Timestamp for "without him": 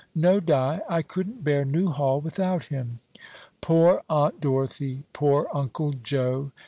2.21-3.01